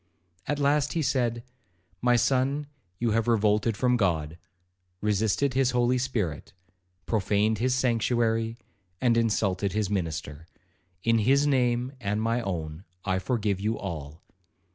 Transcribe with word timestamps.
At 0.47 0.57
last 0.57 0.93
he 0.93 1.03
said, 1.03 1.43
'My 2.01 2.15
son, 2.15 2.65
you 2.97 3.11
have 3.11 3.27
revolted 3.27 3.77
from 3.77 3.97
God, 3.97 4.39
resisted 4.99 5.53
his 5.53 5.69
Holy 5.77 5.99
Spirit, 5.99 6.53
profaned 7.05 7.59
his 7.59 7.75
sanctuary, 7.75 8.57
and 8.99 9.15
insulted 9.15 9.73
his 9.73 9.91
minister,—in 9.91 11.19
his 11.19 11.45
name 11.45 11.91
and 12.01 12.19
my 12.19 12.41
own 12.41 12.83
I 13.05 13.19
forgive 13.19 13.59
you 13.59 13.77
all. 13.77 14.23